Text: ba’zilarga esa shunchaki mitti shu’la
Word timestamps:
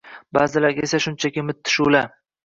ba’zilarga 0.35 0.85
esa 0.87 0.99
shunchaki 1.05 1.43
mitti 1.49 1.75
shu’la 1.75 2.01